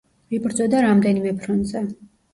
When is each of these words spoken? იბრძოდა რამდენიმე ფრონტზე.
იბრძოდა 0.37 0.79
რამდენიმე 0.85 1.35
ფრონტზე. 1.45 1.89